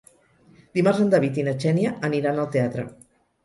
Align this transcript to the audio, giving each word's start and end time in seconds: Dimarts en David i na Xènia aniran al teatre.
Dimarts 0.77 1.03
en 1.03 1.11
David 1.15 1.39
i 1.43 1.47
na 1.49 1.55
Xènia 1.67 1.95
aniran 2.11 2.41
al 2.47 2.53
teatre. 2.59 2.91